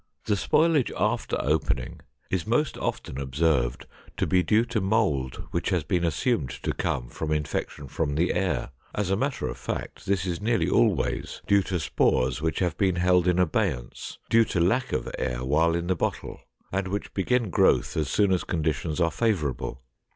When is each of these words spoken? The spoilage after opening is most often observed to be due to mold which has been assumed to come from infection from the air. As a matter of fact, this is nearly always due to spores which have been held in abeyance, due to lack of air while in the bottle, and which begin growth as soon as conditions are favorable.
The 0.25 0.33
spoilage 0.35 0.91
after 0.99 1.37
opening 1.39 1.99
is 2.31 2.47
most 2.47 2.75
often 2.79 3.19
observed 3.19 3.85
to 4.17 4.25
be 4.25 4.41
due 4.41 4.65
to 4.65 4.81
mold 4.81 5.43
which 5.51 5.69
has 5.69 5.83
been 5.83 6.03
assumed 6.03 6.49
to 6.63 6.73
come 6.73 7.07
from 7.07 7.31
infection 7.31 7.87
from 7.87 8.15
the 8.15 8.33
air. 8.33 8.71
As 8.95 9.11
a 9.11 9.15
matter 9.15 9.47
of 9.47 9.59
fact, 9.59 10.07
this 10.07 10.25
is 10.25 10.41
nearly 10.41 10.67
always 10.67 11.43
due 11.45 11.61
to 11.61 11.79
spores 11.79 12.41
which 12.41 12.57
have 12.57 12.77
been 12.79 12.95
held 12.95 13.27
in 13.27 13.37
abeyance, 13.37 14.17
due 14.27 14.43
to 14.45 14.59
lack 14.59 14.91
of 14.91 15.07
air 15.19 15.45
while 15.45 15.75
in 15.75 15.85
the 15.85 15.95
bottle, 15.95 16.41
and 16.71 16.87
which 16.87 17.13
begin 17.13 17.51
growth 17.51 17.95
as 17.95 18.09
soon 18.09 18.31
as 18.31 18.43
conditions 18.43 18.99
are 18.99 19.11
favorable. 19.11 19.83